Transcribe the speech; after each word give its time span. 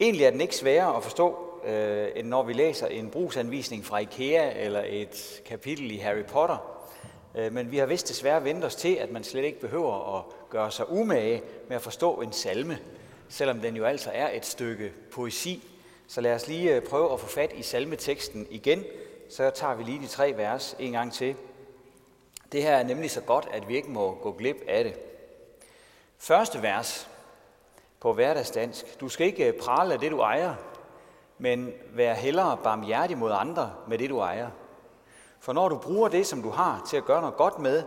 Egentlig 0.00 0.24
er 0.26 0.30
den 0.30 0.40
ikke 0.40 0.56
sværere 0.56 0.96
at 0.96 1.02
forstå, 1.02 1.38
øh, 1.64 2.08
end 2.16 2.28
når 2.28 2.42
vi 2.42 2.52
læser 2.52 2.86
en 2.86 3.10
brugsanvisning 3.10 3.84
fra 3.84 3.98
IKEA 3.98 4.64
eller 4.64 4.82
et 4.86 5.42
kapitel 5.46 5.90
i 5.90 5.96
Harry 5.96 6.24
Potter. 6.24 6.86
Øh, 7.34 7.52
men 7.52 7.70
vi 7.70 7.78
har 7.78 7.86
vist 7.86 8.08
desværre 8.08 8.44
vendt 8.44 8.64
os 8.64 8.74
til, 8.74 8.94
at 8.94 9.10
man 9.10 9.24
slet 9.24 9.44
ikke 9.44 9.60
behøver 9.60 10.18
at 10.18 10.24
gøre 10.50 10.70
sig 10.70 10.90
umage 10.90 11.42
med 11.68 11.76
at 11.76 11.82
forstå 11.82 12.20
en 12.20 12.32
salme, 12.32 12.78
selvom 13.28 13.60
den 13.60 13.76
jo 13.76 13.84
altså 13.84 14.10
er 14.14 14.36
et 14.36 14.46
stykke 14.46 14.92
poesi. 15.12 15.68
Så 16.08 16.20
lad 16.20 16.34
os 16.34 16.48
lige 16.48 16.76
øh, 16.76 16.82
prøve 16.82 17.12
at 17.12 17.20
få 17.20 17.26
fat 17.26 17.52
i 17.56 17.62
salmeteksten 17.62 18.46
igen, 18.50 18.84
så 19.30 19.50
tager 19.50 19.74
vi 19.74 19.84
lige 19.84 20.02
de 20.02 20.06
tre 20.06 20.34
vers 20.36 20.76
en 20.78 20.92
gang 20.92 21.12
til. 21.12 21.34
Det 22.52 22.62
her 22.62 22.76
er 22.76 22.82
nemlig 22.82 23.10
så 23.10 23.20
godt, 23.20 23.48
at 23.52 23.68
vi 23.68 23.76
ikke 23.76 23.90
må 23.90 24.18
gå 24.22 24.32
glip 24.32 24.56
af 24.68 24.84
det. 24.84 24.94
Første 26.18 26.62
vers 26.62 27.10
på 28.00 28.12
hverdagsdansk. 28.12 29.00
Du 29.00 29.08
skal 29.08 29.26
ikke 29.26 29.48
øh, 29.48 29.54
prale 29.60 29.94
af 29.94 30.00
det, 30.00 30.10
du 30.10 30.20
ejer, 30.20 30.54
men 31.38 31.72
vær 31.92 32.14
hellere 32.14 32.56
barmhjertig 32.56 33.18
mod 33.18 33.32
andre 33.32 33.72
med 33.88 33.98
det, 33.98 34.10
du 34.10 34.18
ejer. 34.18 34.50
For 35.40 35.52
når 35.52 35.68
du 35.68 35.78
bruger 35.78 36.08
det, 36.08 36.26
som 36.26 36.42
du 36.42 36.50
har, 36.50 36.86
til 36.88 36.96
at 36.96 37.04
gøre 37.04 37.20
noget 37.20 37.36
godt 37.36 37.58
med, 37.58 37.82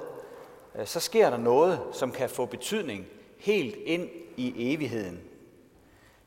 øh, 0.75 0.87
så 0.87 0.99
sker 0.99 1.29
der 1.29 1.37
noget, 1.37 1.79
som 1.91 2.11
kan 2.11 2.29
få 2.29 2.45
betydning 2.45 3.05
helt 3.39 3.75
ind 3.75 4.09
i 4.37 4.73
evigheden. 4.73 5.21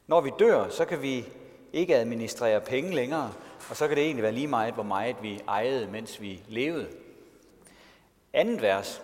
Når 0.06 0.20
vi 0.20 0.30
dør, 0.38 0.68
så 0.68 0.84
kan 0.84 1.02
vi 1.02 1.26
ikke 1.72 1.96
administrere 1.96 2.60
penge 2.60 2.94
længere, 2.94 3.32
og 3.70 3.76
så 3.76 3.88
kan 3.88 3.96
det 3.96 4.04
egentlig 4.04 4.22
være 4.22 4.32
lige 4.32 4.48
meget, 4.48 4.74
hvor 4.74 4.82
meget 4.82 5.16
vi 5.22 5.40
ejede, 5.48 5.86
mens 5.86 6.20
vi 6.20 6.42
levede. 6.48 6.88
Andet 8.32 8.62
vers. 8.62 9.02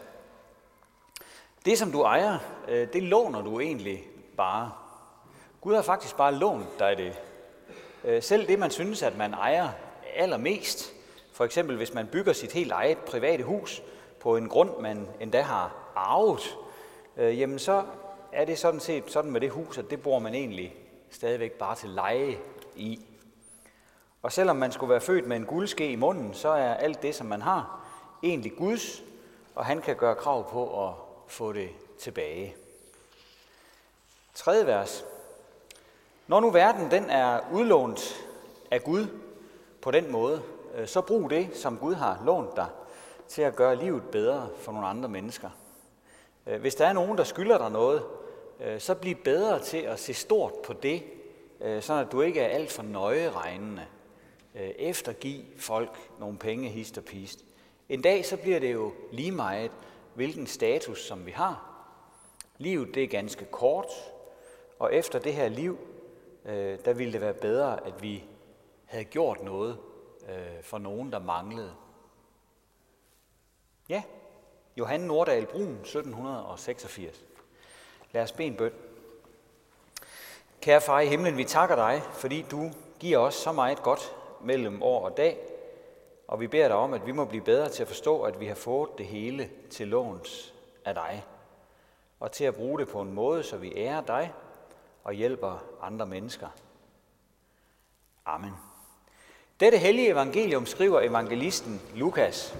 Det, 1.64 1.78
som 1.78 1.92
du 1.92 2.02
ejer, 2.02 2.38
øh, 2.68 2.88
det 2.92 3.02
låner 3.02 3.42
du 3.42 3.60
egentlig 3.60 4.12
bare. 4.42 4.70
Gud 5.60 5.74
har 5.74 5.82
faktisk 5.82 6.16
bare 6.16 6.34
lånt 6.34 6.78
dig 6.78 6.96
det. 6.96 7.23
Øh, 8.05 8.23
selv 8.23 8.48
det, 8.48 8.59
man 8.59 8.70
synes, 8.70 9.02
at 9.02 9.16
man 9.16 9.34
ejer 9.34 9.68
allermest, 10.16 10.93
for 11.32 11.45
eksempel 11.45 11.76
hvis 11.76 11.95
man 11.95 12.07
bygger 12.07 12.32
sit 12.32 12.52
helt 12.52 12.73
eget 12.73 12.98
private 12.98 13.45
hus 13.45 13.82
på 14.20 14.37
en 14.37 14.48
grund, 14.48 14.70
man 14.80 15.09
endda 15.20 15.43
har 15.43 15.93
arvet, 15.96 16.57
øh, 17.16 17.38
jamen 17.40 17.59
så 17.59 17.85
er 18.32 18.45
det 18.45 18.59
sådan 18.59 18.80
set 18.80 19.10
sådan 19.10 19.30
med 19.30 19.40
det 19.40 19.51
hus, 19.51 19.79
at 19.79 19.90
det 19.90 20.02
bor 20.02 20.18
man 20.18 20.35
egentlig 20.35 20.74
stadigvæk 21.10 21.52
bare 21.52 21.76
til 21.76 21.88
leje 21.88 22.37
i. 22.76 23.01
Og 24.23 24.32
selvom 24.32 24.57
man 24.57 24.73
skulle 24.73 24.90
være 24.90 25.01
født 25.01 25.26
med 25.26 25.37
en 25.37 25.46
guldske 25.46 25.93
i 25.93 25.96
munden, 25.96 26.35
så 26.35 26.48
er 26.48 26.74
alt 26.74 27.02
det, 27.02 27.15
som 27.15 27.26
man 27.26 27.43
har, 27.43 27.87
egentlig 28.23 28.52
Guds, 28.57 29.02
og 29.54 29.65
han 29.65 29.80
kan 29.80 29.96
gøre 29.96 30.15
krav 30.15 30.51
på 30.51 30.88
at 30.88 30.95
få 31.29 31.52
det 31.52 31.68
tilbage. 31.98 32.62
Tredje 34.35 34.66
vers. 34.66 35.05
Når 36.27 36.41
nu 36.41 36.51
verden 36.51 36.91
den 36.91 37.11
er 37.11 37.41
udlånt 37.52 38.27
af 38.71 38.85
Gud 38.85 39.07
på 39.83 39.91
den 39.91 40.13
måde, 40.13 40.43
øh, 40.75 40.87
så 40.87 41.01
brug 41.01 41.30
det, 41.30 41.57
som 41.57 41.79
Gud 41.79 41.95
har 41.95 42.23
lånt 42.27 42.57
dig, 42.57 42.66
til 43.29 43.43
at 43.43 43.57
gøre 43.57 43.77
livet 43.77 44.03
bedre 44.13 44.49
for 44.59 44.73
nogle 44.73 44.87
andre 44.88 45.09
mennesker. 45.09 45.51
Øh, 46.47 46.60
hvis 46.60 46.75
der 46.75 46.87
er 46.87 46.93
nogen, 46.93 47.19
der 47.19 47.25
skylder 47.25 47.59
dig 47.59 47.71
noget, 47.71 48.03
øh, 48.60 48.80
så 48.80 48.95
bliv 48.95 49.15
bedre 49.15 49.60
til 49.60 49.79
at 49.79 50.01
se 50.01 50.15
stort 50.15 50.53
på 50.65 50.73
det, 50.73 51.03
så 51.80 51.95
at 51.95 52.13
du 52.13 52.21
ikke 52.21 52.41
er 52.41 52.49
alt 52.49 52.73
for 52.73 52.83
nøje 52.83 53.30
regnende. 53.30 53.87
Eftergiv 54.55 55.45
folk 55.59 55.99
nogle 56.19 56.38
penge 56.38 56.69
hist 56.69 56.99
og 56.99 57.05
pist. 57.05 57.45
En 57.88 58.03
dag 58.03 58.27
så 58.27 58.37
bliver 58.37 58.60
det 58.60 58.73
jo 58.73 58.93
lige 59.13 59.33
meget, 59.33 59.71
hvilken 60.15 60.47
status 60.47 61.07
som 61.07 61.27
vi 61.27 61.30
har. 61.30 61.73
Livet 62.59 62.95
det 62.95 63.03
er 63.03 63.09
ganske 63.09 63.45
kort, 63.45 63.87
og 64.83 64.94
efter 64.94 65.19
det 65.19 65.34
her 65.34 65.49
liv, 65.49 65.78
øh, 66.44 66.78
der 66.84 66.93
ville 66.93 67.12
det 67.12 67.21
være 67.21 67.34
bedre, 67.34 67.87
at 67.87 68.03
vi 68.03 68.25
havde 68.84 69.05
gjort 69.05 69.43
noget 69.43 69.78
øh, 70.28 70.62
for 70.62 70.78
nogen, 70.78 71.12
der 71.12 71.19
manglede. 71.19 71.75
Ja, 73.88 74.03
Johan 74.76 75.00
Nordahl 75.00 75.47
Brun, 75.47 75.72
1786. 75.72 77.25
Lad 78.12 78.22
os 78.22 78.32
bede 78.32 78.48
en 78.48 78.56
bøn. 78.56 78.72
Kære 80.60 80.81
far 80.81 81.00
i 81.00 81.06
himlen, 81.06 81.37
vi 81.37 81.44
takker 81.44 81.76
dig, 81.76 82.03
fordi 82.12 82.47
du 82.50 82.71
giver 83.00 83.19
os 83.19 83.34
så 83.34 83.53
meget 83.53 83.82
godt 83.82 84.16
mellem 84.41 84.82
år 84.82 85.04
og 85.04 85.16
dag, 85.16 85.38
og 86.28 86.41
vi 86.41 86.47
beder 86.47 86.69
dig 86.69 86.76
om, 86.76 86.94
at 86.94 87.06
vi 87.06 87.12
må 87.12 87.25
blive 87.25 87.44
bedre 87.44 87.69
til 87.69 87.82
at 87.82 87.88
forstå, 87.88 88.22
at 88.22 88.41
vi 88.41 88.47
har 88.47 88.54
fået 88.54 88.91
det 88.98 89.06
hele 89.06 89.50
til 89.71 89.88
låns 89.88 90.54
af 90.84 90.94
dig, 90.94 91.25
og 92.21 92.32
til 92.32 92.44
at 92.44 92.54
bruge 92.54 92.78
det 92.78 92.88
på 92.88 93.00
en 93.00 93.12
måde, 93.12 93.42
så 93.42 93.56
vi 93.56 93.72
ærer 93.76 94.00
dig 94.00 94.32
og 95.04 95.12
hjælper 95.12 95.64
andre 95.82 96.06
mennesker. 96.06 96.48
Amen. 98.26 98.52
Dette 99.60 99.78
hellige 99.78 100.08
evangelium 100.08 100.66
skriver 100.66 101.00
evangelisten 101.00 101.80
Lukas. 101.94 102.54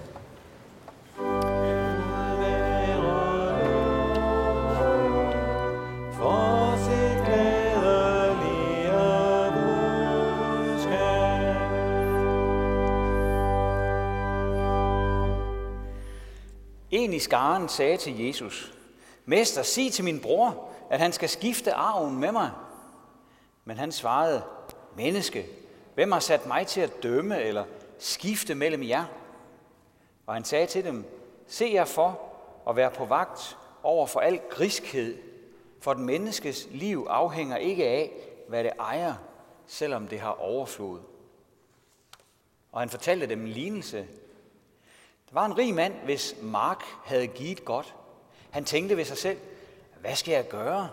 En 16.91 17.13
i 17.13 17.19
skaren 17.19 17.69
sagde 17.69 17.97
til 17.97 18.25
Jesus, 18.25 18.73
Mester, 19.25 19.63
sig 19.63 19.91
til 19.91 20.03
min 20.03 20.19
bror, 20.19 20.72
at 20.93 20.99
han 20.99 21.13
skal 21.13 21.29
skifte 21.29 21.73
arven 21.73 22.19
med 22.19 22.31
mig. 22.31 22.51
Men 23.65 23.77
han 23.77 23.91
svarede, 23.91 24.43
Menneske, 24.95 25.45
Hvem 25.93 26.11
har 26.11 26.19
sat 26.19 26.45
mig 26.45 26.67
til 26.67 26.81
at 26.81 27.03
dømme 27.03 27.41
eller 27.41 27.65
skifte 27.99 28.55
mellem 28.55 28.83
jer? 28.83 29.05
Og 30.25 30.33
han 30.33 30.43
sagde 30.43 30.65
til 30.65 30.83
dem, 30.83 31.05
se 31.47 31.69
jer 31.73 31.85
for 31.85 32.21
at 32.69 32.75
være 32.75 32.91
på 32.91 33.05
vagt 33.05 33.57
over 33.83 34.07
for 34.07 34.19
al 34.19 34.41
griskhed, 34.49 35.17
for 35.79 35.93
den 35.93 36.05
menneskes 36.05 36.67
liv 36.71 37.07
afhænger 37.09 37.57
ikke 37.57 37.87
af, 37.87 38.11
hvad 38.47 38.63
det 38.63 38.71
ejer, 38.79 39.13
selvom 39.67 40.07
det 40.07 40.19
har 40.19 40.41
overflod. 40.41 40.99
Og 42.71 42.79
han 42.79 42.89
fortalte 42.89 43.27
dem 43.27 43.41
en 43.41 43.47
lignelse. 43.47 44.07
Der 45.29 45.33
var 45.33 45.45
en 45.45 45.57
rig 45.57 45.73
mand, 45.73 45.93
hvis 45.93 46.35
mark 46.41 46.83
havde 47.05 47.27
givet 47.27 47.65
godt. 47.65 47.95
Han 48.51 48.65
tænkte 48.65 48.97
ved 48.97 49.05
sig 49.05 49.17
selv, 49.17 49.37
hvad 50.03 50.15
skal 50.15 50.31
jeg 50.31 50.47
gøre? 50.47 50.89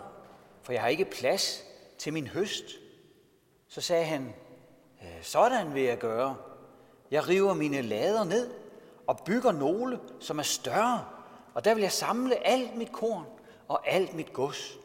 For 0.61 0.73
jeg 0.73 0.81
har 0.81 0.89
ikke 0.89 1.05
plads 1.05 1.63
til 1.97 2.13
min 2.13 2.27
høst. 2.27 2.65
Så 3.67 3.81
sagde 3.81 4.05
han, 4.05 4.33
øh, 5.01 5.23
sådan 5.23 5.73
vil 5.73 5.83
jeg 5.83 5.97
gøre. 5.97 6.35
Jeg 7.11 7.27
river 7.27 7.53
mine 7.53 7.81
lader 7.81 8.23
ned 8.23 8.53
og 9.07 9.19
bygger 9.25 9.51
nogle, 9.51 9.99
som 10.19 10.39
er 10.39 10.43
større, 10.43 11.05
og 11.53 11.65
der 11.65 11.73
vil 11.73 11.81
jeg 11.81 11.91
samle 11.91 12.47
alt 12.47 12.77
mit 12.77 12.91
korn 12.91 13.25
og 13.67 13.87
alt 13.87 14.13
mit 14.13 14.33
gods. 14.33 14.77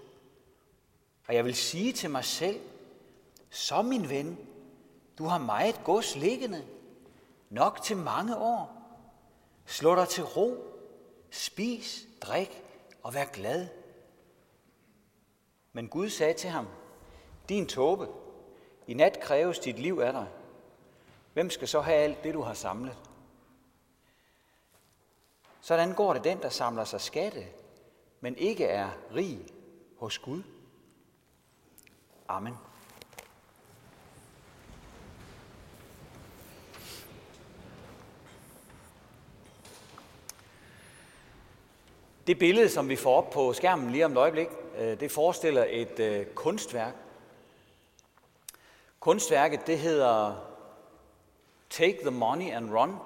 Og 1.29 1.35
jeg 1.35 1.45
vil 1.45 1.55
sige 1.55 1.93
til 1.93 2.11
mig 2.11 2.25
selv, 2.25 2.61
så 3.51 3.83
min 3.83 4.09
ven, 4.09 4.39
du 5.19 5.25
har 5.25 5.39
meget 5.39 5.81
gods 5.85 6.17
liggende, 6.17 6.65
nok 7.51 7.83
til 7.83 7.97
mange 7.97 8.37
år. 8.37 8.77
Slå 9.67 9.95
dig 9.95 10.09
til 10.09 10.25
ro, 10.25 10.57
spis, 11.31 12.07
drik 12.21 12.63
og 13.03 13.15
vær 13.15 13.25
glad. 13.25 13.69
Men 15.77 15.89
Gud 15.89 16.11
sagde 16.11 16.35
til 16.35 16.51
ham, 16.51 16.67
din 17.49 17.67
tåbe, 17.67 18.09
i 18.87 18.95
nat 18.95 19.21
kræves 19.21 19.59
dit 19.59 19.79
liv 19.79 19.99
af 19.99 20.13
dig. 20.13 20.29
Hvem 21.33 21.51
skal 21.51 21.69
så 21.69 21.81
have 21.81 21.97
alt 21.97 22.25
det, 22.25 22.35
du 22.35 22.43
har 22.43 22.55
samlet? 22.55 22.97
Sådan 25.61 25.95
går 25.95 26.13
det 26.13 26.25
den, 26.25 26.43
der 26.43 26.49
samler 26.49 26.85
sig 26.85 27.01
skatte, 27.01 27.45
men 28.21 28.37
ikke 28.37 28.65
er 28.65 28.91
rig 29.15 29.47
hos 29.99 30.19
Gud. 30.19 30.43
Amen. 32.29 32.55
Det 42.27 42.39
billede, 42.39 42.69
som 42.69 42.89
vi 42.89 42.97
får 42.97 43.17
op 43.17 43.31
på 43.31 43.53
skærmen 43.53 43.91
lige 43.91 44.05
om 44.05 44.13
et 44.13 44.19
øjeblik, 44.19 44.49
øh, 44.79 45.01
det 45.01 45.11
forestiller 45.11 45.67
et 45.69 46.01
øh, 46.01 46.27
kunstværk, 46.27 46.95
Kunstværket, 49.01 49.67
det 49.67 49.79
hedder 49.79 50.35
Take 51.71 51.99
the 52.01 52.11
Money 52.11 52.53
and 52.53 52.71
Run. 52.75 52.97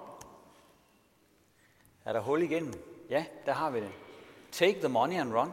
Er 2.05 2.13
der 2.13 2.21
hul 2.21 2.43
igennem? 2.43 2.73
Ja, 3.11 3.25
der 3.47 3.53
har 3.53 3.71
vi 3.71 3.81
det. 3.81 3.91
Take 4.53 4.79
the 4.79 4.89
Money 4.89 5.21
and 5.21 5.35
Run. 5.35 5.53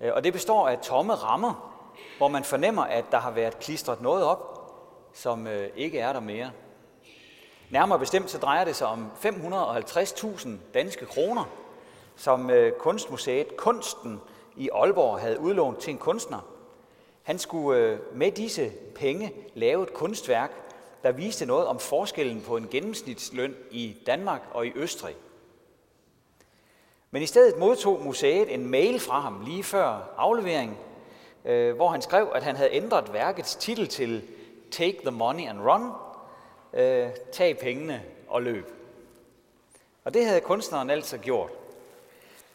Øh, 0.00 0.12
og 0.14 0.24
det 0.24 0.32
består 0.32 0.68
af 0.68 0.78
tomme 0.78 1.14
rammer, 1.14 1.76
hvor 2.18 2.28
man 2.28 2.44
fornemmer, 2.44 2.82
at 2.82 3.04
der 3.10 3.18
har 3.18 3.30
været 3.30 3.58
klistret 3.58 4.00
noget 4.00 4.24
op, 4.24 4.72
som 5.12 5.48
ikke 5.76 5.98
er 5.98 6.12
der 6.12 6.20
mere. 6.20 6.50
Nærmere 7.70 7.98
bestemt 7.98 8.30
så 8.30 8.38
drejer 8.38 8.64
det 8.64 8.76
sig 8.76 8.86
om 8.86 9.10
550.000 9.24 10.48
danske 10.74 11.06
kroner, 11.06 11.44
som 12.20 12.50
øh, 12.50 12.72
Kunstmuseet 12.72 13.56
Kunsten 13.56 14.20
i 14.56 14.70
Aalborg 14.72 15.20
havde 15.20 15.40
udlånt 15.40 15.78
til 15.78 15.90
en 15.90 15.98
kunstner. 15.98 16.38
Han 17.22 17.38
skulle 17.38 17.80
øh, 17.80 17.98
med 18.12 18.32
disse 18.32 18.72
penge 18.94 19.32
lave 19.54 19.82
et 19.82 19.94
kunstværk, 19.94 20.52
der 21.02 21.12
viste 21.12 21.46
noget 21.46 21.66
om 21.66 21.78
forskellen 21.78 22.40
på 22.40 22.56
en 22.56 22.68
gennemsnitsløn 22.70 23.56
i 23.70 23.96
Danmark 24.06 24.40
og 24.52 24.66
i 24.66 24.72
Østrig. 24.74 25.14
Men 27.10 27.22
i 27.22 27.26
stedet 27.26 27.58
modtog 27.58 28.00
museet 28.04 28.54
en 28.54 28.70
mail 28.70 29.00
fra 29.00 29.20
ham 29.20 29.42
lige 29.44 29.62
før 29.62 30.14
afleveringen, 30.16 30.76
øh, 31.44 31.76
hvor 31.76 31.88
han 31.88 32.02
skrev, 32.02 32.28
at 32.34 32.42
han 32.42 32.56
havde 32.56 32.72
ændret 32.72 33.12
værkets 33.12 33.54
titel 33.54 33.88
til 33.88 34.22
Take 34.70 34.98
the 35.02 35.10
money 35.10 35.48
and 35.48 35.60
run, 35.60 35.92
tag 37.32 37.58
pengene 37.58 38.02
og 38.28 38.42
løb. 38.42 38.72
Og 40.04 40.14
det 40.14 40.26
havde 40.26 40.40
kunstneren 40.40 40.90
altså 40.90 41.18
gjort. 41.18 41.59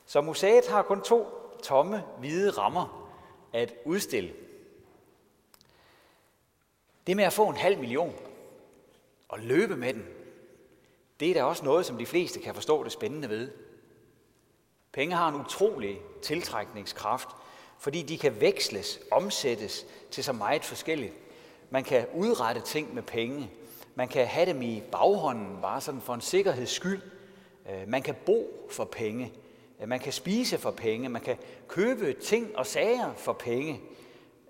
Så 0.06 0.22
museet 0.22 0.68
har 0.68 0.82
kun 0.82 1.02
to 1.02 1.28
tomme, 1.64 2.04
hvide 2.20 2.52
rammer 2.52 3.12
at 3.54 3.74
udstille. 3.86 4.34
Det 7.08 7.16
med 7.16 7.24
at 7.24 7.34
få 7.34 7.50
en 7.50 7.56
halv 7.56 7.80
million 7.80 8.16
og 9.30 9.40
løbe 9.40 9.76
med 9.76 9.94
den, 9.94 10.06
det 11.20 11.30
er 11.30 11.34
da 11.34 11.44
også 11.44 11.66
noget, 11.66 11.86
som 11.86 11.98
de 11.98 12.06
fleste 12.06 12.40
kan 12.40 12.56
forstå 12.56 12.84
det 12.84 12.92
spændende 12.92 13.30
ved. 13.30 13.52
Penge 14.92 15.16
har 15.16 15.30
en 15.30 15.42
utrolig 15.42 16.02
tiltrækningskraft, 16.22 17.28
fordi 17.80 18.02
de 18.02 18.18
kan 18.18 18.42
veksles, 18.42 19.00
omsættes 19.12 19.86
til 20.12 20.24
så 20.24 20.34
meget 20.34 20.66
forskelligt. 20.66 21.14
Man 21.70 21.84
kan 21.84 22.08
udrette 22.14 22.62
ting 22.62 22.94
med 22.94 23.04
penge. 23.04 23.52
Man 23.96 24.08
kan 24.08 24.28
have 24.28 24.46
dem 24.46 24.62
i 24.62 24.84
baghånden, 24.92 25.62
bare 25.62 25.82
sådan 25.82 26.02
for 26.02 26.14
en 26.14 26.22
sikkerheds 26.22 26.70
skyld. 26.70 27.02
Øh, 27.70 27.88
man 27.88 28.02
kan 28.02 28.16
bo 28.26 28.68
for 28.72 28.86
penge. 28.86 29.34
Man 29.86 30.00
kan 30.00 30.14
spise 30.14 30.58
for 30.58 30.72
penge. 30.72 31.10
Man 31.10 31.22
kan 31.22 31.38
købe 31.68 32.14
ting 32.14 32.58
og 32.58 32.66
sager 32.66 33.14
for 33.14 33.34
penge. 33.34 33.82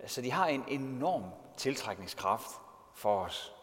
Så 0.06 0.22
de 0.22 0.32
har 0.32 0.48
en 0.48 0.64
enorm 0.68 1.24
tiltrækningskraft 1.58 2.50
for 2.94 3.20
os. 3.20 3.54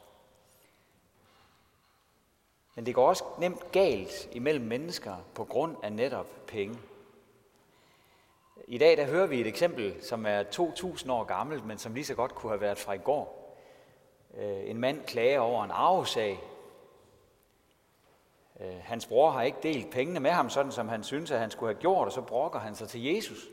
Men 2.75 2.87
det 2.87 2.95
går 2.95 3.09
også 3.09 3.25
nemt 3.39 3.73
galt 3.73 4.29
imellem 4.33 4.65
mennesker 4.65 5.17
på 5.35 5.45
grund 5.45 5.77
af 5.83 5.93
netop 5.93 6.47
penge. 6.47 6.79
I 8.69 8.79
dag 8.79 8.97
der 8.97 9.05
hører 9.07 9.27
vi 9.27 9.41
et 9.41 9.47
eksempel, 9.47 9.95
som 10.05 10.27
er 10.27 10.43
2.000 10.43 11.13
år 11.13 11.25
gammelt, 11.25 11.67
men 11.67 11.79
som 11.79 11.95
lige 11.95 12.05
så 12.05 12.15
godt 12.15 12.35
kunne 12.35 12.51
have 12.51 12.61
været 12.61 12.79
fra 12.79 12.93
i 12.93 12.99
går. 12.99 13.57
Øh, 14.39 14.71
en 14.71 14.79
mand 14.79 15.05
klager 15.07 15.41
over 15.41 15.65
en 15.65 15.71
arvesag. 15.71 16.41
Øh, 18.62 18.75
hans 18.82 19.06
bror 19.06 19.31
har 19.31 19.43
ikke 19.43 19.59
delt 19.62 19.91
pengene 19.91 20.20
med 20.20 20.31
ham, 20.31 20.50
sådan 20.50 20.73
som 20.73 20.88
han 20.88 21.05
synes, 21.05 21.31
at 21.31 21.38
han 21.38 21.50
skulle 21.50 21.75
have 21.75 21.81
gjort, 21.81 22.06
og 22.06 22.12
så 22.12 22.20
brokker 22.20 22.59
han 22.59 22.75
sig 22.75 22.88
til 22.88 23.05
Jesus. 23.05 23.49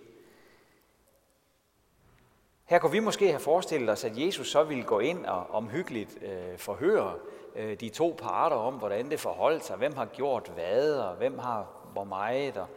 Her 2.65 2.79
kunne 2.79 2.91
vi 2.91 2.99
måske 2.99 3.27
have 3.27 3.39
forestillet 3.39 3.89
os, 3.89 4.03
at 4.03 4.17
Jesus 4.17 4.51
så 4.51 4.63
ville 4.63 4.83
gå 4.83 4.99
ind 4.99 5.25
og 5.25 5.47
omhyggeligt 5.51 6.17
øh, 6.23 6.57
forhøre 6.57 7.13
øh, 7.55 7.79
de 7.79 7.89
to 7.89 8.15
parter 8.21 8.55
om, 8.55 8.73
hvordan 8.73 9.09
det 9.09 9.19
forholdt 9.19 9.65
sig, 9.65 9.77
hvem 9.77 9.95
har 9.95 10.05
gjort 10.05 10.51
hvad, 10.55 10.93
og 10.93 11.15
hvem 11.15 11.39
har 11.39 11.67
hvor 11.93 12.03
meget, 12.03 12.57
og 12.57 12.67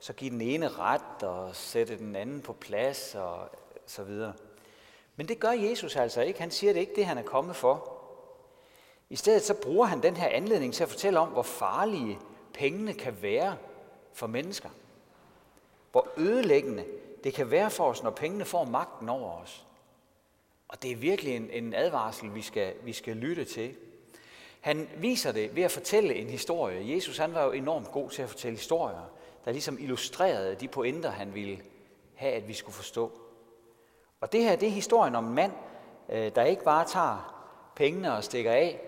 så 0.00 0.12
give 0.12 0.30
den 0.30 0.40
ene 0.40 0.68
ret 0.68 1.22
og 1.22 1.56
sætte 1.56 1.98
den 1.98 2.16
anden 2.16 2.42
på 2.42 2.52
plads 2.52 3.14
og 3.14 3.48
så 3.86 4.02
videre. 4.02 4.32
Men 5.16 5.28
det 5.28 5.40
gør 5.40 5.50
Jesus 5.50 5.96
altså 5.96 6.22
ikke. 6.22 6.40
Han 6.40 6.50
siger 6.50 6.72
det 6.72 6.80
ikke 6.80 6.94
det, 6.96 7.06
han 7.06 7.18
er 7.18 7.22
kommet 7.22 7.56
for. 7.56 7.97
I 9.10 9.16
stedet 9.16 9.42
så 9.42 9.54
bruger 9.54 9.86
han 9.86 10.02
den 10.02 10.16
her 10.16 10.28
anledning 10.28 10.74
til 10.74 10.82
at 10.82 10.88
fortælle 10.88 11.18
om, 11.18 11.28
hvor 11.28 11.42
farlige 11.42 12.18
pengene 12.54 12.94
kan 12.94 13.22
være 13.22 13.56
for 14.12 14.26
mennesker. 14.26 14.68
Hvor 15.92 16.08
ødelæggende 16.16 16.84
det 17.24 17.34
kan 17.34 17.50
være 17.50 17.70
for 17.70 17.84
os, 17.84 18.02
når 18.02 18.10
pengene 18.10 18.44
får 18.44 18.64
magten 18.64 19.08
over 19.08 19.32
os. 19.32 19.66
Og 20.68 20.82
det 20.82 20.92
er 20.92 20.96
virkelig 20.96 21.36
en, 21.36 21.50
en 21.50 21.74
advarsel, 21.74 22.34
vi 22.34 22.42
skal, 22.42 22.74
vi 22.82 22.92
skal 22.92 23.16
lytte 23.16 23.44
til. 23.44 23.74
Han 24.60 24.88
viser 24.96 25.32
det 25.32 25.56
ved 25.56 25.62
at 25.62 25.70
fortælle 25.70 26.14
en 26.14 26.30
historie. 26.30 26.94
Jesus 26.94 27.18
han 27.18 27.34
var 27.34 27.44
jo 27.44 27.50
enormt 27.50 27.90
god 27.90 28.10
til 28.10 28.22
at 28.22 28.28
fortælle 28.28 28.56
historier, 28.56 29.10
der 29.44 29.52
ligesom 29.52 29.78
illustrerede 29.80 30.54
de 30.54 30.68
pointer, 30.68 31.10
han 31.10 31.34
ville 31.34 31.60
have, 32.14 32.32
at 32.32 32.48
vi 32.48 32.52
skulle 32.52 32.74
forstå. 32.74 33.12
Og 34.20 34.32
det 34.32 34.42
her, 34.42 34.56
det 34.56 34.68
er 34.68 34.72
historien 34.72 35.14
om 35.14 35.24
en 35.24 35.34
mand, 35.34 35.52
øh, 36.08 36.34
der 36.34 36.44
ikke 36.44 36.64
bare 36.64 36.84
tager 36.84 37.34
pengene 37.76 38.16
og 38.16 38.24
stikker 38.24 38.52
af, 38.52 38.80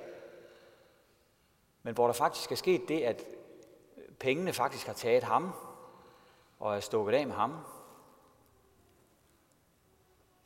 men 1.83 1.95
hvor 1.95 2.07
der 2.07 2.13
faktisk 2.13 2.53
er 2.53 2.57
sket 2.57 2.89
det, 2.89 3.01
at 3.01 3.25
øh, 3.97 4.15
pengene 4.15 4.53
faktisk 4.53 4.87
har 4.87 4.95
taget 4.95 5.23
ham 5.23 5.53
og 6.59 6.77
er 6.77 6.81
stukket 6.81 7.15
af 7.15 7.27
med 7.27 7.35
ham. 7.35 7.57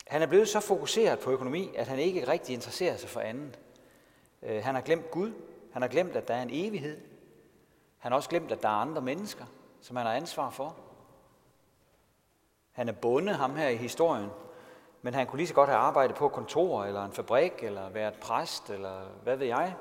Han 0.07 0.21
er 0.21 0.27
blevet 0.27 0.47
så 0.47 0.59
fokuseret 0.59 1.19
på 1.19 1.31
økonomi, 1.31 1.71
at 1.75 1.87
han 1.87 1.99
ikke 1.99 2.27
rigtig 2.27 2.53
interesserer 2.53 2.97
sig 2.97 3.09
for 3.09 3.19
andet. 3.19 3.59
Øh, 4.41 4.63
han 4.63 4.75
har 4.75 4.81
glemt 4.81 5.11
Gud. 5.11 5.33
Han 5.73 5.81
har 5.81 5.89
glemt, 5.89 6.15
at 6.15 6.27
der 6.27 6.33
er 6.33 6.41
en 6.41 6.49
evighed. 6.51 7.01
Han 7.97 8.11
har 8.11 8.17
også 8.17 8.29
glemt, 8.29 8.51
at 8.51 8.61
der 8.61 8.69
er 8.69 8.73
andre 8.73 9.01
mennesker, 9.01 9.45
som 9.81 9.95
han 9.95 10.05
har 10.05 10.13
ansvar 10.13 10.49
for. 10.49 10.75
Han 12.71 12.89
er 12.89 12.93
bonde, 12.93 13.33
ham 13.33 13.55
her 13.55 13.67
i 13.67 13.75
historien, 13.75 14.29
men 15.01 15.13
han 15.13 15.27
kunne 15.27 15.37
lige 15.37 15.47
så 15.47 15.53
godt 15.53 15.69
have 15.69 15.79
arbejdet 15.79 16.15
på 16.15 16.25
et 16.25 16.31
kontor, 16.31 16.83
eller 16.83 17.05
en 17.05 17.11
fabrik, 17.11 17.53
eller 17.63 17.89
været 17.89 18.13
præst, 18.13 18.69
eller 18.69 19.01
hvad 19.23 19.35
ved 19.35 19.47
jeg. 19.47 19.75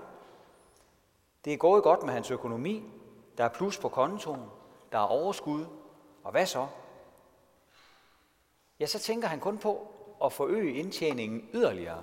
Det 1.44 1.52
er 1.52 1.56
gået 1.56 1.82
godt 1.82 2.02
med 2.02 2.12
hans 2.12 2.30
økonomi. 2.30 2.84
Der 3.38 3.44
er 3.44 3.48
plus 3.48 3.78
på 3.78 3.88
kontoen. 3.88 4.50
Der 4.92 4.98
er 4.98 5.02
overskud. 5.02 5.66
Og 6.24 6.30
hvad 6.30 6.46
så? 6.46 6.66
Ja, 8.80 8.86
så 8.86 8.98
tænker 8.98 9.28
han 9.28 9.40
kun 9.40 9.58
på 9.58 9.88
at 10.24 10.32
forøge 10.32 10.74
indtjeningen 10.74 11.48
yderligere. 11.54 12.02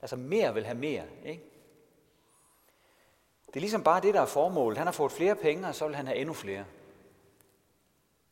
Altså 0.00 0.16
mere 0.16 0.54
vil 0.54 0.64
have 0.64 0.78
mere, 0.78 1.04
ikke? 1.24 1.44
Det 3.46 3.56
er 3.56 3.60
ligesom 3.60 3.84
bare 3.84 4.00
det, 4.00 4.14
der 4.14 4.20
er 4.20 4.26
formålet. 4.26 4.78
Han 4.78 4.86
har 4.86 4.92
fået 4.92 5.12
flere 5.12 5.36
penge, 5.36 5.68
og 5.68 5.74
så 5.74 5.86
vil 5.86 5.96
han 5.96 6.06
have 6.06 6.18
endnu 6.18 6.34
flere. 6.34 6.64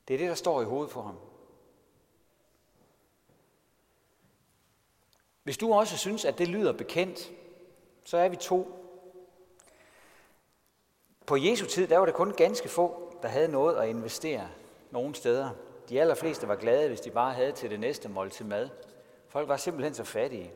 Det 0.08 0.14
er 0.14 0.18
det, 0.18 0.28
der 0.28 0.34
står 0.34 0.62
i 0.62 0.64
hovedet 0.64 0.92
på 0.92 1.02
ham. 1.02 1.18
Hvis 5.42 5.58
du 5.58 5.72
også 5.72 5.96
synes, 5.96 6.24
at 6.24 6.38
det 6.38 6.48
lyder 6.48 6.72
bekendt, 6.72 7.32
så 8.04 8.16
er 8.16 8.28
vi 8.28 8.36
to. 8.36 8.79
På 11.30 11.36
Jesu 11.36 11.66
tid, 11.66 11.86
der 11.86 11.98
var 11.98 12.06
det 12.06 12.14
kun 12.14 12.32
ganske 12.32 12.68
få, 12.68 13.12
der 13.22 13.28
havde 13.28 13.48
noget 13.48 13.76
at 13.76 13.88
investere 13.88 14.48
nogen 14.90 15.14
steder. 15.14 15.50
De 15.88 16.00
allerfleste 16.00 16.48
var 16.48 16.56
glade, 16.56 16.88
hvis 16.88 17.00
de 17.00 17.10
bare 17.10 17.32
havde 17.32 17.52
til 17.52 17.70
det 17.70 17.80
næste 17.80 18.08
måltid 18.08 18.44
mad. 18.44 18.68
Folk 19.28 19.48
var 19.48 19.56
simpelthen 19.56 19.94
så 19.94 20.04
fattige. 20.04 20.52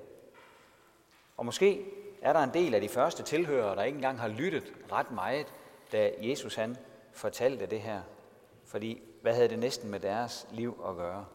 Og 1.37 1.47
måske 1.47 1.85
er 2.23 2.33
der 2.33 2.40
en 2.40 2.54
del 2.54 2.75
af 2.75 2.81
de 2.81 2.88
første 2.88 3.23
tilhørere, 3.23 3.76
der 3.76 3.83
ikke 3.83 3.97
engang 3.97 4.21
har 4.21 4.28
lyttet 4.28 4.73
ret 4.93 5.11
meget, 5.11 5.47
da 5.93 6.11
Jesus 6.19 6.54
han 6.54 6.76
fortalte 7.12 7.66
det 7.66 7.81
her. 7.81 8.02
Fordi 8.64 9.02
hvad 9.23 9.35
havde 9.35 9.49
det 9.49 9.59
næsten 9.59 9.90
med 9.90 10.00
deres 10.00 10.47
liv 10.50 10.85
at 10.88 10.97
gøre? 10.97 11.26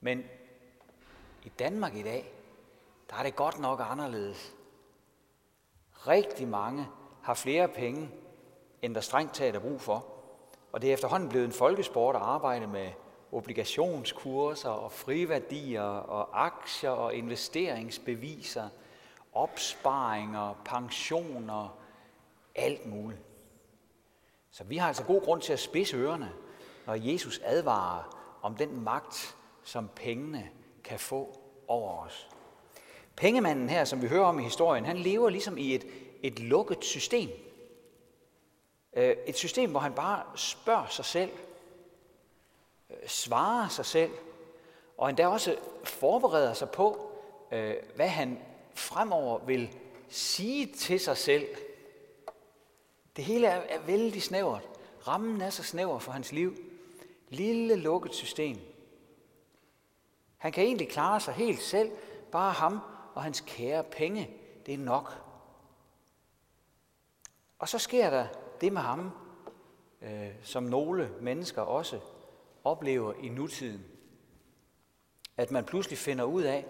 Men 0.00 0.24
i 1.42 1.48
Danmark 1.48 1.94
i 1.94 2.02
dag, 2.02 2.32
der 3.10 3.16
er 3.16 3.22
det 3.22 3.36
godt 3.36 3.60
nok 3.60 3.80
anderledes. 3.90 4.54
Rigtig 5.92 6.48
mange 6.48 6.86
har 7.22 7.34
flere 7.34 7.68
penge, 7.68 8.10
end 8.84 8.94
der 8.94 9.00
strengt 9.00 9.34
taget 9.34 9.54
er 9.54 9.60
brug 9.60 9.80
for. 9.80 10.06
Og 10.72 10.82
det 10.82 10.88
er 10.88 10.94
efterhånden 10.94 11.28
blevet 11.28 11.44
en 11.44 11.52
folkesport 11.52 12.16
at 12.16 12.22
arbejde 12.22 12.66
med 12.66 12.88
obligationskurser 13.32 14.70
og 14.70 14.92
friværdier 14.92 15.82
og 15.82 16.44
aktier 16.44 16.90
og 16.90 17.14
investeringsbeviser, 17.14 18.68
opsparinger, 19.32 20.54
pensioner, 20.64 21.78
alt 22.54 22.86
muligt. 22.86 23.20
Så 24.50 24.64
vi 24.64 24.76
har 24.76 24.88
altså 24.88 25.04
god 25.04 25.22
grund 25.22 25.40
til 25.40 25.52
at 25.52 25.60
spidse 25.60 25.96
ørerne, 25.96 26.32
når 26.86 26.94
Jesus 26.94 27.40
advarer 27.44 28.18
om 28.42 28.56
den 28.56 28.84
magt, 28.84 29.36
som 29.62 29.90
pengene 29.96 30.48
kan 30.84 30.98
få 30.98 31.40
over 31.68 32.04
os. 32.04 32.28
Pengemanden 33.16 33.68
her, 33.68 33.84
som 33.84 34.02
vi 34.02 34.08
hører 34.08 34.24
om 34.24 34.38
i 34.38 34.42
historien, 34.42 34.84
han 34.84 34.96
lever 34.96 35.28
ligesom 35.28 35.58
i 35.58 35.74
et, 35.74 35.86
et 36.22 36.40
lukket 36.40 36.84
system. 36.84 37.30
Øh, 38.96 39.16
et 39.26 39.36
system, 39.36 39.70
hvor 39.70 39.80
han 39.80 39.92
bare 39.92 40.22
spørger 40.36 40.86
sig 40.86 41.04
selv, 41.04 41.30
øh, 42.90 42.96
svarer 43.06 43.68
sig 43.68 43.86
selv, 43.86 44.12
og 44.98 45.08
endda 45.08 45.26
også 45.26 45.56
forbereder 45.84 46.52
sig 46.52 46.70
på, 46.70 47.10
øh, 47.52 47.74
hvad 47.96 48.08
han 48.08 48.38
fremover 48.74 49.38
vil 49.38 49.76
sige 50.08 50.66
til 50.66 51.00
sig 51.00 51.16
selv. 51.16 51.46
Det 53.16 53.24
hele 53.24 53.46
er, 53.46 53.56
er 53.56 53.80
vældig 53.80 54.22
snævert. 54.22 54.68
Rammen 55.08 55.40
er 55.40 55.50
så 55.50 55.62
snæver 55.62 55.98
for 55.98 56.12
hans 56.12 56.32
liv. 56.32 56.56
Lille 57.28 57.76
lukket 57.76 58.14
system. 58.14 58.58
Han 60.36 60.52
kan 60.52 60.64
egentlig 60.64 60.88
klare 60.88 61.20
sig 61.20 61.34
helt 61.34 61.62
selv. 61.62 61.90
Bare 62.32 62.52
ham 62.52 62.80
og 63.14 63.22
hans 63.22 63.40
kære 63.46 63.84
penge. 63.84 64.30
Det 64.66 64.74
er 64.74 64.78
nok. 64.78 65.20
Og 67.58 67.68
så 67.68 67.78
sker 67.78 68.10
der 68.10 68.26
det 68.60 68.72
med 68.72 68.80
ham, 68.80 69.10
øh, 70.02 70.28
som 70.42 70.62
nogle 70.62 71.10
mennesker 71.20 71.62
også 71.62 72.00
oplever 72.64 73.12
i 73.22 73.28
nutiden. 73.28 73.84
at 75.36 75.50
man 75.50 75.64
pludselig 75.64 75.98
finder 75.98 76.24
ud 76.24 76.42
af, 76.42 76.66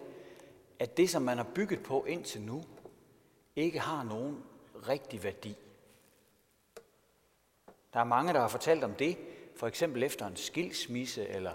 at 0.78 0.96
det, 0.96 1.10
som 1.10 1.22
man 1.22 1.36
har 1.36 1.46
bygget 1.54 1.82
på 1.82 2.04
indtil 2.04 2.42
nu, 2.42 2.64
ikke 3.56 3.78
har 3.78 4.02
nogen 4.02 4.44
rigtig 4.88 5.24
værdi. 5.24 5.56
Der 7.92 8.00
er 8.00 8.04
mange, 8.04 8.32
der 8.32 8.40
har 8.40 8.48
fortalt 8.48 8.84
om 8.84 8.94
det, 8.94 9.16
for 9.56 9.66
eksempel 9.66 10.02
efter 10.02 10.26
en 10.26 10.36
skilsmisse, 10.36 11.28
eller 11.28 11.52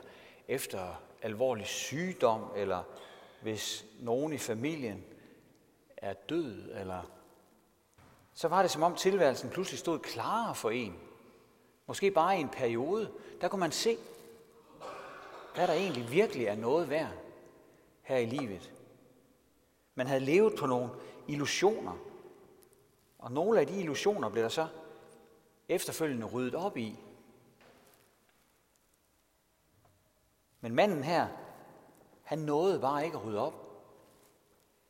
efter 0.48 1.02
alvorlig 1.22 1.68
sygdom, 1.68 2.52
eller 2.56 2.84
hvis 3.42 3.86
nogen 4.00 4.34
i 4.34 4.38
familien 4.38 5.04
er 5.98 6.14
død, 6.14 6.72
eller 6.72 7.12
så 8.40 8.48
var 8.48 8.62
det 8.62 8.72
som 8.72 8.84
om 8.84 8.96
tilværelsen 8.96 9.50
pludselig 9.50 9.80
stod 9.80 10.00
klarere 10.00 10.56
for 10.56 10.70
en. 10.70 11.00
Måske 11.88 12.12
bare 12.12 12.38
i 12.38 12.42
en 12.42 12.50
periode, 12.50 13.12
der 13.42 13.48
kunne 13.48 13.60
man 13.60 13.72
se, 13.72 13.98
hvad 15.56 15.68
der 15.68 15.74
egentlig 15.74 16.12
virkelig 16.12 16.46
er 16.46 16.56
noget 16.56 16.90
værd 16.90 17.12
her 18.02 18.18
i 18.18 18.26
livet. 18.26 18.72
Man 19.96 20.08
havde 20.08 20.26
levet 20.26 20.54
på 20.60 20.66
nogle 20.66 20.90
illusioner, 21.28 21.98
og 23.20 23.32
nogle 23.32 23.60
af 23.60 23.68
de 23.68 23.80
illusioner 23.80 24.30
blev 24.30 24.44
der 24.44 24.50
så 24.50 24.68
efterfølgende 25.70 26.26
ryddet 26.26 26.56
op 26.56 26.78
i. 26.78 27.00
Men 30.62 30.76
manden 30.76 31.04
her, 31.04 31.28
han 32.24 32.40
nåede 32.40 32.80
bare 32.80 33.06
ikke 33.06 33.18
at 33.18 33.26
rydde 33.26 33.40
op. 33.40 33.54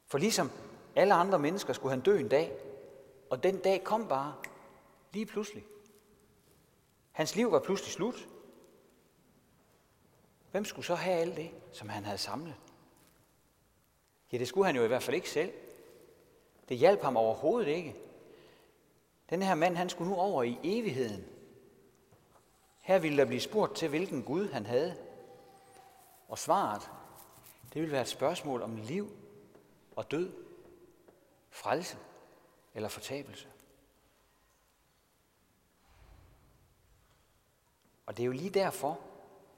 For 0.07 0.17
ligesom 0.17 0.51
alle 0.95 1.13
andre 1.13 1.39
mennesker 1.39 1.73
skulle 1.73 1.91
han 1.91 2.01
dø 2.01 2.19
en 2.19 2.29
dag, 2.29 2.68
og 3.29 3.43
den 3.43 3.59
dag 3.59 3.83
kom 3.83 4.07
bare 4.07 4.35
lige 5.13 5.25
pludselig. 5.25 5.65
Hans 7.11 7.35
liv 7.35 7.51
var 7.51 7.59
pludselig 7.59 7.91
slut. 7.91 8.27
Hvem 10.51 10.65
skulle 10.65 10.85
så 10.85 10.95
have 10.95 11.15
alt 11.15 11.35
det, 11.35 11.51
som 11.73 11.89
han 11.89 12.03
havde 12.03 12.17
samlet? 12.17 12.55
Ja, 14.31 14.37
det 14.37 14.47
skulle 14.47 14.65
han 14.65 14.75
jo 14.75 14.83
i 14.83 14.87
hvert 14.87 15.03
fald 15.03 15.15
ikke 15.15 15.29
selv. 15.29 15.53
Det 16.69 16.77
hjalp 16.77 17.01
ham 17.01 17.17
overhovedet 17.17 17.67
ikke. 17.67 17.95
Den 19.29 19.41
her 19.41 19.55
mand, 19.55 19.75
han 19.75 19.89
skulle 19.89 20.09
nu 20.09 20.15
over 20.15 20.43
i 20.43 20.59
evigheden. 20.63 21.25
Her 22.79 22.99
ville 22.99 23.17
der 23.17 23.25
blive 23.25 23.41
spurgt 23.41 23.75
til, 23.75 23.89
hvilken 23.89 24.23
Gud 24.23 24.49
han 24.49 24.65
havde. 24.65 24.97
Og 26.27 26.37
svaret, 26.37 26.89
det 27.73 27.81
ville 27.81 27.91
være 27.91 28.01
et 28.01 28.07
spørgsmål 28.07 28.61
om 28.61 28.75
liv 28.75 29.11
og 29.95 30.11
død, 30.11 30.31
frelse 31.49 31.97
eller 32.73 32.89
fortabelse. 32.89 33.47
Og 38.05 38.17
det 38.17 38.23
er 38.23 38.27
jo 38.27 38.31
lige 38.31 38.49
derfor, 38.49 38.99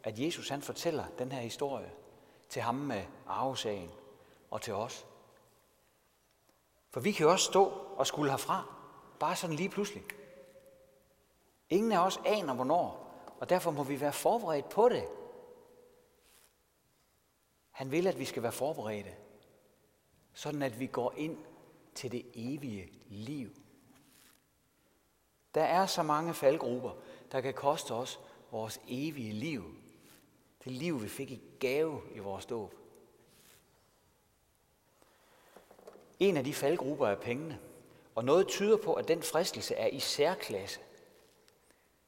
at 0.03 0.19
Jesus 0.19 0.49
han 0.49 0.61
fortæller 0.61 1.05
den 1.17 1.31
her 1.31 1.41
historie 1.41 1.91
til 2.49 2.61
ham 2.61 2.75
med 2.75 3.03
arvesagen 3.27 3.91
og 4.51 4.61
til 4.61 4.73
os. 4.73 5.05
For 6.89 6.99
vi 6.99 7.11
kan 7.11 7.23
jo 7.23 7.31
også 7.31 7.45
stå 7.45 7.65
og 7.97 8.07
skulle 8.07 8.31
herfra, 8.31 8.75
bare 9.19 9.35
sådan 9.35 9.55
lige 9.55 9.69
pludselig. 9.69 10.03
Ingen 11.69 11.91
af 11.91 12.05
os 12.05 12.19
aner 12.25 12.53
hvornår, 12.53 13.11
og 13.39 13.49
derfor 13.49 13.71
må 13.71 13.83
vi 13.83 14.01
være 14.01 14.13
forberedt 14.13 14.69
på 14.69 14.89
det. 14.89 15.07
Han 17.71 17.91
vil, 17.91 18.07
at 18.07 18.19
vi 18.19 18.25
skal 18.25 18.43
være 18.43 18.51
forberedte, 18.51 19.15
sådan 20.33 20.61
at 20.61 20.79
vi 20.79 20.87
går 20.87 21.13
ind 21.17 21.37
til 21.95 22.11
det 22.11 22.25
evige 22.33 22.91
liv. 23.07 23.49
Der 25.55 25.63
er 25.63 25.85
så 25.85 26.03
mange 26.03 26.33
faldgrupper, 26.33 26.91
der 27.31 27.41
kan 27.41 27.53
koste 27.53 27.91
os 27.91 28.19
vores 28.51 28.81
evige 28.87 29.33
liv. 29.33 29.75
Det 30.63 30.71
liv, 30.71 31.03
vi 31.03 31.07
fik 31.07 31.31
i 31.31 31.41
gave 31.59 32.01
i 32.15 32.19
vores 32.19 32.45
dåb. 32.45 32.75
En 36.19 36.37
af 36.37 36.43
de 36.43 36.53
faldgrupper 36.53 37.07
er 37.07 37.15
pengene. 37.15 37.59
Og 38.15 38.25
noget 38.25 38.47
tyder 38.47 38.77
på, 38.77 38.93
at 38.93 39.07
den 39.07 39.23
fristelse 39.23 39.75
er 39.75 39.87
i 39.87 39.99
særklasse. 39.99 40.79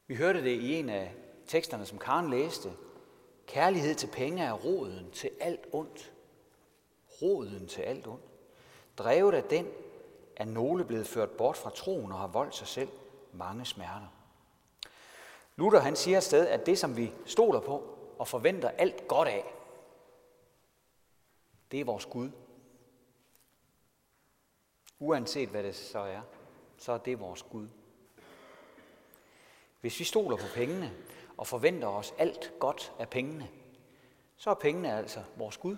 Vi 0.08 0.16
hørte 0.16 0.44
det 0.44 0.62
i 0.62 0.74
en 0.74 0.90
af 0.90 1.14
teksterne, 1.48 1.86
som 1.86 1.98
Karen 1.98 2.30
læste. 2.30 2.74
Kærlighed 3.48 3.96
til 3.96 4.08
penge 4.08 4.44
er 4.44 4.54
roden 4.54 5.12
til 5.12 5.32
alt 5.40 5.68
ondt. 5.72 6.14
Roden 7.22 7.68
til 7.68 7.82
alt 7.82 8.08
ondt. 8.08 8.33
Drevet 8.98 9.34
af 9.34 9.44
den 9.44 9.68
er 10.36 10.46
nogle 10.46 10.86
blevet 10.86 11.08
ført 11.08 11.32
bort 11.32 11.58
fra 11.58 11.70
troen 11.70 12.12
og 12.12 12.20
har 12.20 12.28
voldt 12.28 12.56
sig 12.56 12.68
selv 12.68 12.90
mange 13.32 13.66
smerter. 13.66 14.08
Luther 15.56 15.80
han 15.80 15.96
siger 15.96 16.18
et 16.18 16.24
sted, 16.24 16.48
at 16.48 16.66
det 16.66 16.80
som 16.80 16.98
vi 16.98 17.14
stoler 17.26 17.60
på 17.60 17.98
og 18.20 18.28
forventer 18.28 18.70
alt 18.70 19.08
godt 19.08 19.28
af, 19.28 19.54
det 21.72 21.80
er 21.80 21.86
vores 21.86 22.06
Gud. 22.06 22.32
Uanset 25.00 25.50
hvad 25.50 25.64
det 25.64 25.76
så 25.76 26.00
er, 26.00 26.22
så 26.78 26.92
er 26.92 26.98
det 26.98 27.20
vores 27.20 27.44
Gud. 27.44 27.68
Hvis 29.82 30.00
vi 30.00 30.04
stoler 30.04 30.38
på 30.38 30.46
pengene 30.54 30.94
og 31.38 31.48
forventer 31.48 31.88
os 31.88 32.14
alt 32.18 32.54
godt 32.60 32.94
af 33.00 33.10
pengene, 33.10 33.50
så 34.38 34.50
er 34.50 34.54
pengene 34.54 34.98
altså 34.98 35.24
vores 35.36 35.58
Gud. 35.58 35.78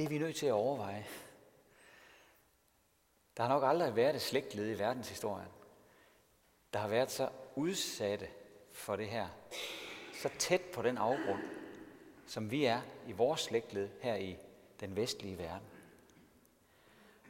Det 0.00 0.06
er 0.06 0.10
vi 0.10 0.18
nødt 0.18 0.36
til 0.36 0.46
at 0.46 0.52
overveje. 0.52 1.06
Der 3.36 3.42
har 3.42 3.48
nok 3.48 3.62
aldrig 3.66 3.96
været 3.96 4.14
et 4.14 4.22
slægtled 4.22 4.70
i 4.70 4.78
verdenshistorien, 4.78 5.48
der 6.72 6.78
har 6.78 6.88
været 6.88 7.10
så 7.10 7.28
udsatte 7.56 8.28
for 8.72 8.96
det 8.96 9.06
her. 9.08 9.28
Så 10.22 10.28
tæt 10.38 10.60
på 10.60 10.82
den 10.82 10.98
afgrund, 10.98 11.40
som 12.26 12.50
vi 12.50 12.64
er 12.64 12.80
i 13.06 13.12
vores 13.12 13.40
slægtled 13.40 13.88
her 14.00 14.14
i 14.14 14.36
den 14.80 14.96
vestlige 14.96 15.38
verden. 15.38 15.66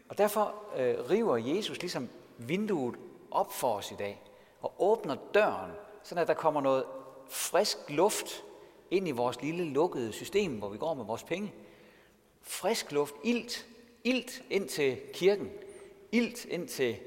Og 0.09 0.19
derfor 0.19 0.65
øh, 0.77 1.11
river 1.11 1.37
Jesus 1.37 1.81
ligesom 1.81 2.09
vinduet 2.39 2.99
op 3.31 3.53
for 3.53 3.75
os 3.75 3.91
i 3.91 3.97
dag 3.97 4.23
og 4.61 4.75
åbner 4.79 5.17
døren, 5.35 5.73
så 6.03 6.15
at 6.15 6.29
der 6.29 6.35
kommer 6.35 6.61
noget 6.61 6.85
frisk 7.29 7.79
luft 7.89 8.45
ind 8.91 9.09
i 9.09 9.11
vores 9.11 9.43
lille 9.43 9.65
lukkede 9.65 10.13
system, 10.13 10.59
hvor 10.59 10.69
vi 10.69 10.79
går 10.79 10.95
med 10.95 11.05
vores 11.05 11.25
penge. 11.25 11.53
Frisk 12.43 12.93
luft, 12.93 13.15
ilt, 13.25 13.67
ilt 14.05 14.43
ind 14.51 14.69
til 14.69 15.01
kirken, 15.15 15.53
ilt 16.13 16.45
ind 16.45 16.69
til 16.69 17.01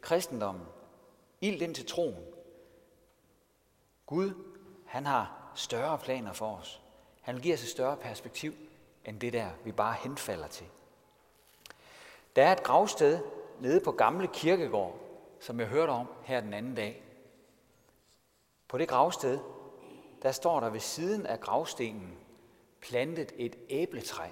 kristendommen, 0.00 0.66
ilt 1.40 1.62
ind 1.62 1.74
til 1.74 1.86
troen. 1.86 2.24
Gud, 4.06 4.30
han 4.86 5.06
har 5.06 5.52
større 5.54 5.98
planer 5.98 6.32
for 6.32 6.56
os. 6.56 6.80
Han 7.20 7.38
giver 7.38 7.54
os 7.54 7.62
et 7.62 7.68
større 7.68 7.96
perspektiv 7.96 8.54
end 9.04 9.20
det 9.20 9.32
der, 9.32 9.50
vi 9.64 9.72
bare 9.72 9.94
henfalder 10.02 10.48
til. 10.48 10.66
Der 12.36 12.42
er 12.44 12.52
et 12.52 12.62
gravsted 12.62 13.18
nede 13.60 13.80
på 13.80 13.92
Gamle 13.92 14.28
Kirkegård, 14.28 14.98
som 15.40 15.60
jeg 15.60 15.68
hørte 15.68 15.90
om 15.90 16.06
her 16.22 16.40
den 16.40 16.54
anden 16.54 16.74
dag. 16.74 17.02
På 18.68 18.78
det 18.78 18.88
gravsted, 18.88 19.38
der 20.22 20.32
står 20.32 20.60
der 20.60 20.70
ved 20.70 20.80
siden 20.80 21.26
af 21.26 21.40
gravstenen 21.40 22.18
plantet 22.80 23.32
et 23.36 23.56
æbletræ. 23.68 24.28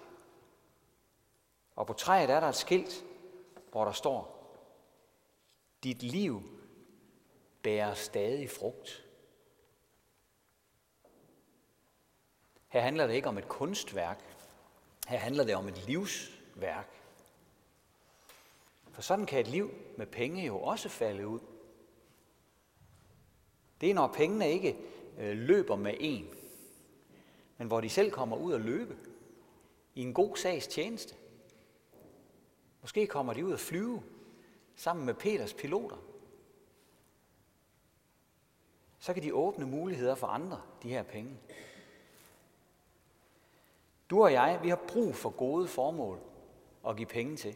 Og 1.76 1.86
på 1.86 1.92
træet 1.92 2.30
er 2.30 2.40
der 2.40 2.48
et 2.48 2.56
skilt, 2.56 3.04
hvor 3.70 3.84
der 3.84 3.92
står, 3.92 4.42
dit 5.82 6.02
liv 6.02 6.42
bærer 7.62 7.94
stadig 7.94 8.50
frugt. 8.50 9.04
Her 12.68 12.80
handler 12.80 13.06
det 13.06 13.14
ikke 13.14 13.28
om 13.28 13.38
et 13.38 13.48
kunstværk, 13.48 14.24
her 15.08 15.18
handler 15.18 15.44
det 15.44 15.54
om 15.54 15.68
et 15.68 15.86
livsværk. 15.86 16.88
For 18.90 19.02
sådan 19.02 19.26
kan 19.26 19.40
et 19.40 19.48
liv 19.48 19.70
med 19.96 20.06
penge 20.06 20.46
jo 20.46 20.58
også 20.58 20.88
falde 20.88 21.28
ud. 21.28 21.40
Det 23.80 23.90
er, 23.90 23.94
når 23.94 24.06
pengene 24.06 24.50
ikke 24.50 24.76
øh, 25.18 25.36
løber 25.36 25.76
med 25.76 25.94
en, 26.00 26.28
men 27.58 27.66
hvor 27.66 27.80
de 27.80 27.88
selv 27.88 28.10
kommer 28.10 28.36
ud 28.36 28.52
og 28.52 28.60
løbe 28.60 28.96
i 29.94 30.02
en 30.02 30.14
god 30.14 30.36
sags 30.36 30.66
tjeneste. 30.66 31.14
Måske 32.82 33.06
kommer 33.06 33.32
de 33.32 33.46
ud 33.46 33.52
at 33.52 33.60
flyve 33.60 34.02
sammen 34.76 35.06
med 35.06 35.14
Peters 35.14 35.54
piloter. 35.54 35.96
Så 38.98 39.14
kan 39.14 39.22
de 39.22 39.34
åbne 39.34 39.66
muligheder 39.66 40.14
for 40.14 40.26
andre, 40.26 40.60
de 40.82 40.88
her 40.88 41.02
penge. 41.02 41.38
Du 44.10 44.22
og 44.22 44.32
jeg, 44.32 44.60
vi 44.62 44.68
har 44.68 44.80
brug 44.88 45.14
for 45.14 45.30
gode 45.30 45.68
formål 45.68 46.18
at 46.88 46.96
give 46.96 47.06
penge 47.06 47.36
til. 47.36 47.54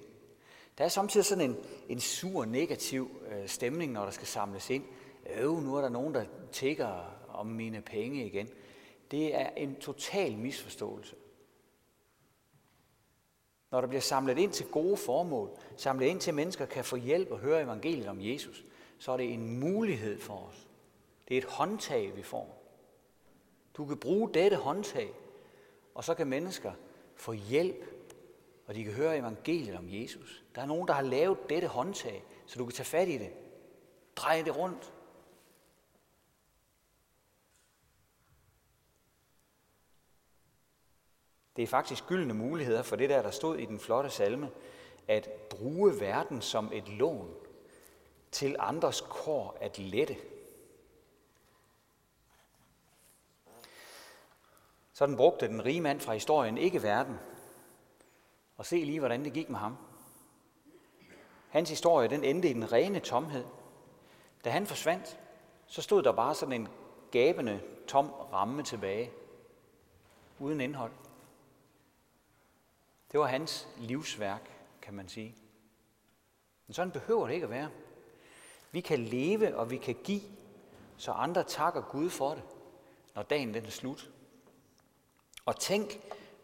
Der 0.79 0.85
er 0.85 0.89
samtidig 0.89 1.27
sådan 1.27 1.51
en, 1.51 1.57
en 1.89 2.01
sur, 2.01 2.45
negativ 2.45 3.21
øh, 3.29 3.49
stemning, 3.49 3.93
når 3.93 4.05
der 4.05 4.11
skal 4.11 4.27
samles 4.27 4.71
ind. 4.71 4.85
Øh, 5.35 5.63
nu 5.65 5.77
er 5.77 5.81
der 5.81 5.89
nogen, 5.89 6.15
der 6.15 6.25
tigger 6.53 7.17
om 7.29 7.47
mine 7.47 7.81
penge 7.81 8.27
igen. 8.27 8.49
Det 9.11 9.35
er 9.35 9.51
en 9.57 9.77
total 9.77 10.39
misforståelse. 10.39 11.17
Når 13.77 13.81
der 13.81 13.89
bliver 13.89 14.01
samlet 14.01 14.39
ind 14.39 14.53
til 14.53 14.67
gode 14.67 14.97
formål, 14.97 15.51
samlet 15.77 16.07
ind 16.07 16.21
til, 16.21 16.31
at 16.31 16.35
mennesker 16.35 16.67
kan 16.67 16.85
få 16.85 16.97
hjælp 16.97 17.31
og 17.31 17.39
høre 17.39 17.63
evangeliet 17.63 18.09
om 18.09 18.21
Jesus, 18.21 18.65
så 18.99 19.13
er 19.13 19.17
det 19.17 19.33
en 19.33 19.61
mulighed 19.61 20.21
for 20.21 20.35
os. 20.35 20.69
Det 21.29 21.35
er 21.35 21.39
et 21.39 21.45
håndtag, 21.45 22.17
vi 22.17 22.23
får. 22.23 22.63
Du 23.77 23.87
kan 23.87 23.97
bruge 23.97 24.31
dette 24.35 24.57
håndtag, 24.57 25.11
og 25.95 26.05
så 26.05 26.15
kan 26.15 26.27
mennesker 26.27 26.73
få 27.17 27.33
hjælp, 27.33 27.85
og 28.67 28.75
de 28.75 28.85
kan 28.85 28.93
høre 28.93 29.19
evangeliet 29.19 29.77
om 29.77 29.85
Jesus. 29.89 30.45
Der 30.55 30.63
er 30.63 30.67
nogen, 30.67 30.89
der 30.89 30.95
har 30.95 31.03
lavet 31.03 31.51
dette 31.51 31.69
håndtag, 31.69 32.25
så 32.47 32.59
du 32.59 32.65
kan 32.65 32.75
tage 32.75 32.87
fat 32.87 33.09
i 33.09 33.19
det. 33.19 33.31
Drej 34.17 34.43
det 34.43 34.57
rundt. 34.57 34.93
Det 41.57 41.63
er 41.63 41.67
faktisk 41.67 42.07
gyldne 42.07 42.35
muligheder 42.35 42.83
for 42.83 42.97
det 42.97 43.11
der, 43.11 43.23
der 43.23 43.31
stod 43.31 43.57
i 43.57 43.65
den 43.65 43.81
flotte 43.81 44.11
salme, 44.11 44.51
at 45.09 45.29
bruge 45.51 46.01
verden 46.01 46.43
som 46.43 46.71
et 46.73 46.89
lån 46.89 47.35
til 48.31 48.57
andres 48.59 49.01
kår 49.01 49.59
at 49.61 49.79
lette. 49.79 50.17
Sådan 54.93 55.17
brugte 55.17 55.49
den 55.49 55.65
rige 55.65 55.81
mand 55.81 56.01
fra 56.01 56.13
historien 56.13 56.59
ikke 56.59 56.83
verden. 56.83 57.19
Og 58.57 58.67
se 58.67 58.77
lige, 58.77 58.99
hvordan 58.99 59.25
det 59.25 59.33
gik 59.33 59.51
med 59.51 59.59
ham. 59.59 59.77
Hans 61.49 61.71
historie, 61.71 62.09
den 62.09 62.25
endte 62.25 62.49
i 62.51 62.53
den 62.53 62.73
rene 62.73 63.01
tomhed. 63.01 63.45
Da 64.45 64.51
han 64.51 64.67
forsvandt, 64.67 65.19
så 65.67 65.83
stod 65.83 66.03
der 66.03 66.13
bare 66.13 66.35
sådan 66.35 66.61
en 66.61 66.69
gabende, 67.11 67.61
tom 67.87 68.11
ramme 68.11 68.63
tilbage, 68.63 69.11
uden 70.39 70.61
indhold. 70.61 70.93
Det 73.17 73.21
var 73.21 73.27
hans 73.27 73.69
livsværk, 73.79 74.51
kan 74.83 74.95
man 74.95 75.09
sige. 75.09 75.37
Men 76.67 76.75
sådan 76.75 76.93
behøver 76.93 77.27
det 77.27 77.35
ikke 77.35 77.45
at 77.45 77.51
være. 77.51 77.71
Vi 78.73 78.81
kan 78.81 79.05
leve, 79.05 79.57
og 79.57 79.71
vi 79.71 79.77
kan 79.77 79.97
give, 80.05 80.21
så 80.97 81.13
andre 81.13 81.45
takker 81.45 81.81
Gud 81.81 82.11
for 82.11 82.35
det, 82.35 82.43
når 83.15 83.23
dagen 83.23 83.55
den 83.55 83.65
er 83.65 83.71
slut. 83.71 84.11
Og 85.47 85.61
tænk, 85.61 86.01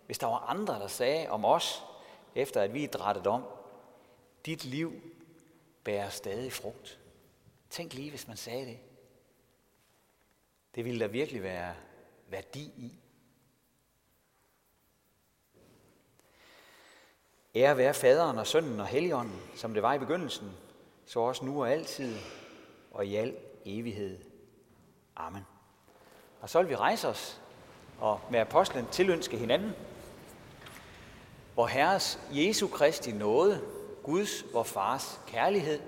hvis 0.06 0.18
der 0.18 0.26
var 0.26 0.38
andre, 0.38 0.74
der 0.74 0.86
sagde 0.86 1.28
om 1.28 1.44
os, 1.44 1.82
efter 2.34 2.62
at 2.62 2.74
vi 2.74 2.84
er 2.84 2.88
drættet 2.88 3.26
om, 3.26 3.44
dit 4.46 4.64
liv 4.64 4.92
bærer 5.84 6.08
stadig 6.08 6.52
frugt. 6.52 7.00
Tænk 7.70 7.94
lige, 7.94 8.10
hvis 8.10 8.28
man 8.28 8.36
sagde 8.36 8.66
det. 8.66 8.78
Det 10.74 10.84
ville 10.84 11.00
der 11.00 11.08
virkelig 11.08 11.42
være 11.42 11.74
værdi 12.28 12.62
i. 12.62 12.98
Ære 17.54 17.76
være 17.76 17.94
faderen 17.94 18.38
og 18.38 18.46
sønnen 18.46 18.80
og 18.80 18.86
helligånden, 18.86 19.40
som 19.54 19.74
det 19.74 19.82
var 19.82 19.94
i 19.94 19.98
begyndelsen, 19.98 20.52
så 21.06 21.20
også 21.20 21.44
nu 21.44 21.60
og 21.60 21.70
altid 21.70 22.16
og 22.90 23.06
i 23.06 23.16
al 23.16 23.36
evighed. 23.64 24.18
Amen. 25.16 25.46
Og 26.40 26.50
så 26.50 26.60
vil 26.60 26.68
vi 26.68 26.76
rejse 26.76 27.08
os 27.08 27.40
og 28.00 28.20
med 28.30 28.40
apostlen 28.40 28.86
tilønske 28.90 29.36
hinanden, 29.36 29.72
hvor 31.54 31.66
Herres 31.66 32.20
Jesu 32.32 32.68
Kristi 32.68 33.12
nåde, 33.12 33.60
Guds, 34.02 34.44
vor 34.52 34.62
Fars 34.62 35.20
kærlighed 35.26 35.80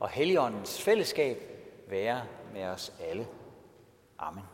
og 0.00 0.08
Helligåndens 0.08 0.82
fællesskab 0.82 1.42
være 1.88 2.22
med 2.52 2.64
os 2.64 2.92
alle. 3.00 3.26
Amen. 4.18 4.44